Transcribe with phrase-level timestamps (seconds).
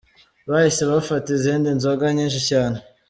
[0.49, 2.77] Bahise bafata izindi nzoga nyinshi cyane.